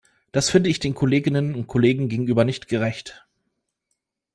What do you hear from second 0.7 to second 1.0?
ich den